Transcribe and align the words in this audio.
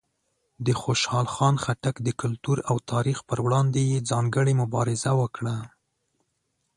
د 0.65 0.67
خوشحال 0.81 1.27
خان 1.33 1.55
خټک 1.63 1.95
د 2.03 2.09
کلتور 2.21 2.57
او 2.69 2.75
تاریخ 2.91 3.17
پر 3.29 3.37
وړاندې 3.45 3.81
یې 3.91 4.05
ځانګړې 4.09 4.53
مبارزه 4.61 5.11
وکړه. 5.21 5.55